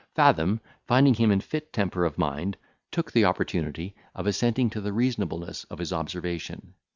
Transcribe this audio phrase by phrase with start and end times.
[0.15, 2.57] Fathom, finding him in a fit temper of mind,
[2.89, 6.73] took the opportunity of assenting to the reasonableness of his observation.